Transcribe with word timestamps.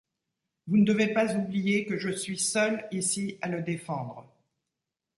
Vous 0.65 0.77
ne 0.77 0.83
devez 0.83 1.13
pas 1.13 1.35
oublier 1.35 1.85
que 1.85 1.99
je 1.99 2.09
suis 2.09 2.39
seule 2.39 2.87
ici 2.91 3.37
à 3.39 3.49
le 3.49 3.61
défendre! 3.61 4.27